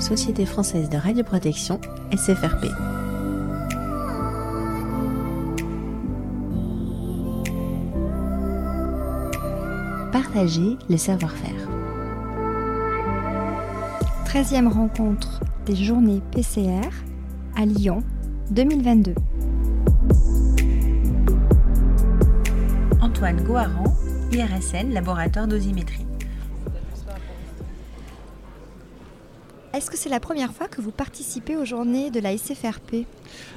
Société 0.00 0.46
française 0.46 0.88
de 0.88 0.96
radioprotection, 0.96 1.80
SFRP. 2.12 2.66
Partager 10.12 10.76
le 10.88 10.96
savoir-faire. 10.96 11.68
13e 14.26 14.68
rencontre 14.68 15.40
des 15.66 15.76
journées 15.76 16.22
PCR 16.30 16.88
à 17.56 17.66
Lyon 17.66 18.02
2022. 18.50 19.14
Antoine 23.00 23.42
Goharan, 23.42 23.84
IRSN, 24.32 24.92
laboratoire 24.92 25.48
dosimétrie. 25.48 26.07
Est-ce 29.78 29.92
que 29.92 29.96
c'est 29.96 30.08
la 30.08 30.18
première 30.18 30.52
fois 30.52 30.66
que 30.66 30.80
vous 30.80 30.90
participez 30.90 31.56
aux 31.56 31.64
journées 31.64 32.10
de 32.10 32.18
la 32.18 32.36
SFRP 32.36 33.06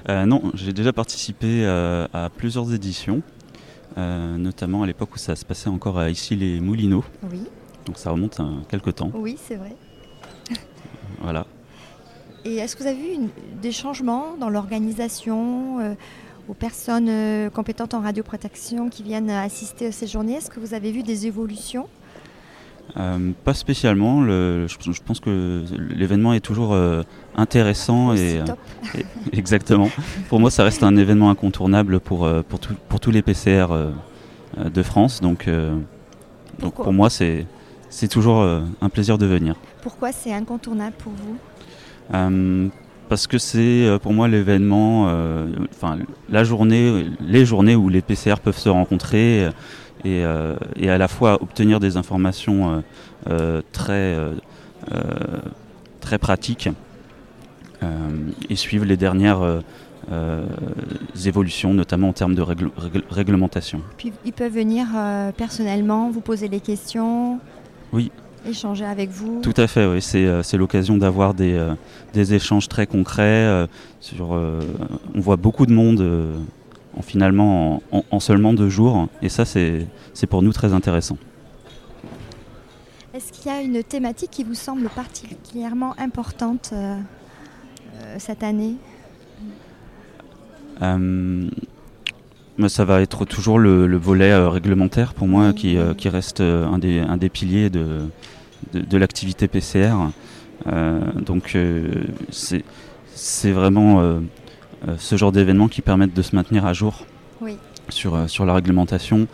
Euh, 0.07 0.23
non, 0.27 0.51
j'ai 0.53 0.71
déjà 0.71 0.93
participé 0.93 1.65
euh, 1.65 2.05
à 2.13 2.29
plusieurs 2.29 2.71
éditions, 2.75 3.23
euh, 3.97 4.37
notamment 4.37 4.83
à 4.83 4.85
l'époque 4.85 5.15
où 5.15 5.17
ça 5.17 5.35
se 5.35 5.43
passait 5.43 5.69
encore 5.69 5.97
à 5.97 6.11
Issy-les-Moulineaux. 6.11 7.03
Oui, 7.31 7.41
Donc 7.87 7.97
ça 7.97 8.11
remonte 8.11 8.39
à 8.39 8.47
quelques 8.69 8.93
temps. 8.93 9.09
oui, 9.15 9.35
c'est 9.47 9.55
vrai. 9.55 9.75
Voilà. 11.21 11.47
Et 12.45 12.57
est-ce 12.57 12.75
que 12.75 12.83
vous 12.83 12.89
avez 12.89 12.99
vu 13.01 13.13
une- 13.13 13.29
des 13.59 13.71
changements 13.71 14.37
dans 14.39 14.49
l'organisation 14.51 15.95
aux 16.47 16.53
personnes 16.53 17.49
compétentes 17.49 17.95
en 17.95 18.01
radioprotection 18.01 18.89
qui 18.89 19.01
viennent 19.01 19.31
assister 19.31 19.87
à 19.87 19.91
ces 19.91 20.05
journées? 20.05 20.33
Est-ce 20.35 20.51
que 20.51 20.59
vous 20.59 20.75
avez 20.75 20.91
vu 20.91 21.01
des 21.01 21.25
évolutions? 21.25 21.87
Euh, 22.97 23.31
pas 23.45 23.53
spécialement. 23.53 24.21
le- 24.21 24.67
je, 24.67 24.91
je 24.91 25.01
pense 25.01 25.19
que 25.21 25.63
l'événement 25.95 26.33
est 26.33 26.41
toujours 26.41 26.73
euh, 26.73 27.03
intéressant 27.37 28.09
Aussi 28.09 28.21
et 28.23 28.39
euh, 28.39 28.45
top 28.45 28.59
exactement. 29.33 29.89
Pour 30.29 30.39
moi, 30.39 30.51
ça 30.51 30.63
reste 30.63 30.83
un 30.83 30.95
événement 30.97 31.29
incontournable 31.29 31.99
pour 31.99 32.27
pour, 32.49 32.59
tout- 32.59 32.75
pour 32.89 32.99
tous 32.99 33.11
les 33.11 33.21
PCR 33.21 33.67
de 34.57 34.83
France. 34.83 35.21
Donc, 35.21 35.47
donc 36.59 36.73
pour 36.75 36.91
moi, 36.93 37.09
c'est 37.09 37.45
c'est 37.89 38.07
toujours 38.09 38.41
un 38.81 38.89
plaisir 38.89 39.17
de 39.17 39.25
venir. 39.25 39.55
Pourquoi 39.81 40.11
c'est 40.11 40.33
incontournable 40.33 40.95
pour 40.97 41.13
vous? 41.13 42.69
Parce 43.09 43.27
que 43.27 43.37
c'est 43.37 43.87
pour 44.01 44.13
moi 44.13 44.27
l'événement, 44.27 45.05
enfin 45.73 45.97
la 46.29 46.43
journée, 46.43 47.05
les 47.21 47.45
journées 47.45 47.75
où 47.75 47.89
les 47.89 48.01
PCR 48.01 48.35
peuvent 48.43 48.57
se 48.57 48.69
rencontrer 48.69 49.49
et, 50.03 50.23
euh, 50.25 50.55
et 50.75 50.89
à 50.89 50.97
la 50.97 51.07
fois 51.07 51.41
obtenir 51.41 51.79
des 51.79 51.97
informations 51.97 52.71
euh, 52.71 52.81
euh, 53.29 53.61
très 53.71 54.17
très 55.99 56.17
pratiques 56.17 56.69
et 58.49 58.55
suivre 58.55 58.85
les 58.85 58.97
dernières 58.97 59.41
euh, 60.11 60.45
évolutions, 61.25 61.73
notamment 61.73 62.09
en 62.09 62.13
termes 62.13 62.35
de 62.35 62.41
règle- 62.41 62.71
règle- 62.77 63.03
réglementation. 63.09 63.81
Puis 63.97 64.11
ils 64.25 64.33
peuvent 64.33 64.53
venir 64.53 64.87
euh, 64.95 65.31
personnellement, 65.31 66.09
vous 66.09 66.21
poser 66.21 66.49
des 66.49 66.59
questions 66.59 67.39
Oui. 67.93 68.11
Échanger 68.47 68.85
avec 68.85 69.11
vous 69.11 69.39
Tout 69.43 69.53
à 69.57 69.67
fait, 69.67 69.85
oui. 69.85 70.01
C'est, 70.01 70.25
euh, 70.25 70.41
l'occasion 70.57 70.97
d'avoir 70.97 71.35
des, 71.35 71.63
des 72.13 72.33
échanges 72.33 72.67
très 72.67 72.87
concrets. 72.87 73.67
sur, 73.99 74.31
on 74.31 75.19
voit 75.19 75.35
beaucoup 75.37 75.67
de 75.67 75.73
monde 75.73 76.03
en, 77.01 77.03
finalement 77.11 77.75
en, 77.91 77.97
en- 77.97 78.05
en 78.11 78.19
seulement 78.19 78.53
deux 78.53 78.69
jours. 78.69 79.07
Et 79.21 79.29
ça, 79.29 79.45
c'est, 79.45 79.87
pour 80.29 80.41
nous 80.41 80.53
très 80.53 80.73
intéressant. 80.73 81.17
Est-ce 83.13 83.31
qu'il 83.33 83.51
y 83.51 83.55
a 83.55 83.61
une 83.61 83.83
thématique 83.83 84.31
qui 84.31 84.43
vous 84.43 84.53
semble 84.55 84.87
particulièrement 84.89 85.93
importante 85.99 86.69
euh, 86.73 86.95
euh, 87.95 88.15
cette 88.19 88.43
année? 88.43 88.75
Euh, 90.81 91.49
ça 92.67 92.85
va 92.85 93.01
être 93.01 93.25
toujours 93.25 93.59
le, 93.59 93.85
le 93.87 93.97
volet 93.97 94.31
euh, 94.31 94.47
réglementaire 94.49 95.13
pour 95.13 95.27
moi 95.27 95.47
Oui, 95.49 95.53
qui, 95.55 95.77
euh, 95.77 95.93
qui 95.93 96.09
reste 96.09 96.41
un 96.41 96.77
des, 96.77 96.99
un 96.99 97.17
des 97.17 97.29
piliers 97.29 97.69
de, 97.69 98.05
de, 98.73 98.79
de 98.79 98.97
l'activité 98.97 99.47
PCR. 99.47 99.93
Donc 101.25 101.57
c'est, 102.29 102.63
vraiment 103.51 104.19
ce 104.97 105.15
genre 105.15 105.31
d'événements 105.31 105.67
qui 105.67 105.81
permettent 105.81 106.13
de 106.15 106.21
se 106.21 106.35
maintenir 106.35 106.65
à 106.65 106.73
jour 106.73 107.05
Oui. 107.41 107.57
sur, 107.89 108.15
euh, 108.15 108.27
sur 108.27 108.45
la 108.45 108.53
réglementation. 108.53 109.27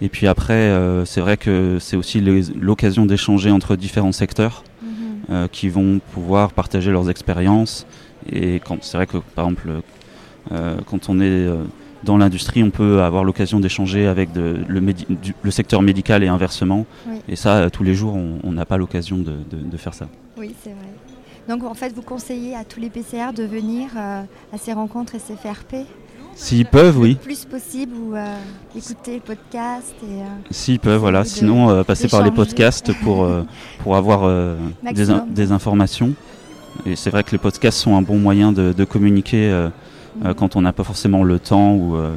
Et 0.00 0.08
puis 0.08 0.26
après, 0.26 0.54
euh, 0.54 1.04
c'est 1.04 1.20
vrai 1.20 1.36
que 1.36 1.78
c'est 1.80 1.96
aussi 1.96 2.20
l'occasion 2.60 3.06
d'échanger 3.06 3.50
entre 3.50 3.76
différents 3.76 4.12
secteurs 4.12 4.64
Mhm. 4.82 4.88
euh, 5.30 5.48
qui 5.50 5.68
vont 5.68 6.00
pouvoir 6.12 6.52
partager 6.52 6.90
leurs 6.90 7.08
expériences. 7.08 7.86
Et 8.30 8.60
c'est 8.80 8.96
vrai 8.96 9.06
que 9.06 9.18
par 9.34 9.44
exemple, 9.46 9.68
euh, 10.50 10.76
quand 10.86 11.08
on 11.08 11.20
est 11.20 11.24
euh, 11.24 11.62
dans 12.04 12.16
l'industrie, 12.16 12.62
on 12.62 12.70
peut 12.70 13.02
avoir 13.02 13.24
l'occasion 13.24 13.60
d'échanger 13.60 14.06
avec 14.06 14.32
de- 14.32 14.58
le, 14.66 14.80
médi- 14.80 15.06
du- 15.08 15.34
le 15.42 15.50
secteur 15.50 15.82
médical 15.82 16.22
et 16.24 16.28
inversement. 16.28 16.86
Oui. 17.08 17.16
Et 17.28 17.36
ça, 17.36 17.56
euh, 17.56 17.68
tous 17.70 17.84
les 17.84 17.94
jours, 17.94 18.16
on 18.16 18.52
n'a 18.52 18.64
pas 18.64 18.76
l'occasion 18.76 19.18
de, 19.18 19.32
de- 19.50 19.62
de 19.70 19.76
faire 19.76 19.94
ça. 19.94 20.08
Oui, 20.36 20.54
c'est 20.62 20.70
vrai. 20.70 20.88
Donc 21.48 21.64
en 21.64 21.74
fait, 21.74 21.92
vous 21.94 22.02
conseillez 22.02 22.54
à 22.54 22.64
tous 22.64 22.80
les 22.80 22.88
PCR 22.90 23.32
de 23.36 23.42
venir 23.44 23.88
euh, 23.96 24.22
à 24.52 24.58
ces 24.58 24.72
rencontres 24.72 25.14
SFRP 25.16 25.86
S'ils 26.34 26.64
peuvent, 26.66 26.98
oui. 26.98 27.10
le 27.10 27.16
plus 27.16 27.44
possible 27.44 27.94
ou 27.94 28.14
euh, 28.16 28.24
écouter 28.76 29.14
le 29.16 29.20
podcast 29.20 29.94
et 30.02 30.22
euh, 30.22 30.24
S'ils 30.50 30.78
peuvent, 30.80 30.98
voilà. 31.00 31.24
Sinon, 31.24 31.84
passer 31.84 32.08
par 32.08 32.22
les 32.22 32.30
podcasts 32.30 32.92
pour, 33.02 33.28
pour 33.80 33.96
avoir 33.96 34.22
des, 34.22 34.30
in- 34.32 34.56
Maximum. 34.82 35.24
des 35.30 35.52
informations. 35.52 36.14
Et 36.86 36.96
c'est 36.96 37.10
vrai 37.10 37.22
que 37.22 37.32
les 37.32 37.38
podcasts 37.38 37.76
sont 37.78 37.96
un 37.96 38.02
bon 38.02 38.18
moyen 38.18 38.50
de 38.52 38.84
communiquer 38.84 39.68
euh, 40.24 40.34
quand 40.34 40.56
on 40.56 40.62
n'a 40.62 40.72
pas 40.72 40.84
forcément 40.84 41.24
le 41.24 41.38
temps 41.38 41.74
ou, 41.74 41.96
euh, 41.96 42.14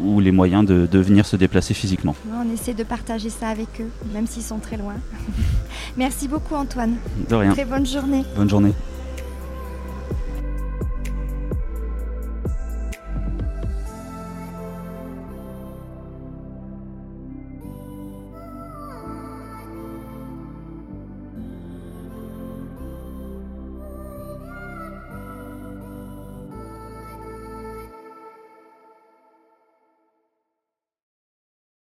ou 0.00 0.16
ou 0.16 0.20
les 0.20 0.32
moyens 0.32 0.64
de, 0.64 0.86
de 0.90 0.98
venir 0.98 1.26
se 1.26 1.36
déplacer 1.36 1.74
physiquement. 1.74 2.14
on 2.32 2.52
essaie 2.52 2.74
de 2.74 2.84
partager 2.84 3.28
ça 3.28 3.48
avec 3.48 3.68
eux, 3.80 3.90
même 4.14 4.26
s'ils 4.26 4.42
sont 4.42 4.58
très 4.58 4.76
loin. 4.76 4.94
Merci 5.96 6.28
beaucoup 6.28 6.54
Antoine. 6.54 6.96
De 7.28 7.34
rien. 7.34 7.52
Très 7.52 7.64
bonne 7.64 7.86
journée. 7.86 8.24
Bonne 8.36 8.48
journée. 8.48 8.72